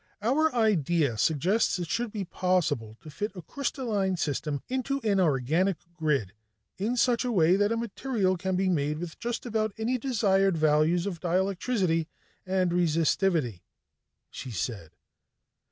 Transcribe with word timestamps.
"Our 0.23 0.51
idea 0.55 1.15
suggests 1.19 1.77
it 1.77 1.87
should 1.87 2.11
be 2.11 2.25
possible 2.25 2.97
to 3.01 3.11
fit 3.11 3.33
a 3.35 3.43
crystalline 3.43 4.17
system 4.17 4.63
into 4.67 4.99
an 5.03 5.19
organic 5.19 5.77
grid 5.95 6.33
in 6.79 6.97
such 6.97 7.23
a 7.23 7.31
way 7.31 7.55
that 7.55 7.71
a 7.71 7.77
material 7.77 8.35
can 8.35 8.55
be 8.55 8.67
made 8.67 8.97
with 8.97 9.19
just 9.19 9.45
about 9.45 9.75
any 9.77 9.99
desired 9.99 10.57
values 10.57 11.05
of 11.05 11.21
dielectricity 11.21 12.07
and 12.47 12.71
resistivity," 12.71 13.61
she 14.31 14.49
said. 14.49 14.89